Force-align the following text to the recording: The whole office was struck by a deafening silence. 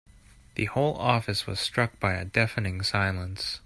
The 0.55 0.65
whole 0.65 0.95
office 0.95 1.45
was 1.45 1.59
struck 1.59 1.99
by 1.99 2.13
a 2.15 2.25
deafening 2.25 2.81
silence. 2.81 3.59